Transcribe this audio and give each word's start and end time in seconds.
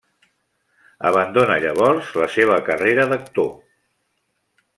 Abandona 1.09 1.57
llavors 1.65 2.09
la 2.23 2.31
seva 2.39 2.59
carrera 2.71 3.07
d'actor. 3.13 3.53